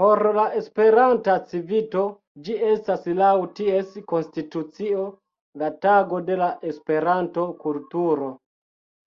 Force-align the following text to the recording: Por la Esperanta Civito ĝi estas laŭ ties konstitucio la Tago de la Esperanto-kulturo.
Por 0.00 0.20
la 0.38 0.42
Esperanta 0.56 1.36
Civito 1.52 2.02
ĝi 2.48 2.56
estas 2.70 3.06
laŭ 3.20 3.30
ties 3.60 3.94
konstitucio 4.10 5.06
la 5.62 5.70
Tago 5.86 6.20
de 6.26 6.36
la 6.42 6.50
Esperanto-kulturo. 6.72 8.28